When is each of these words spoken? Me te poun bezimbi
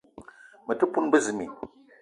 Me 0.65 0.73
te 0.79 0.85
poun 0.93 1.05
bezimbi 1.11 1.45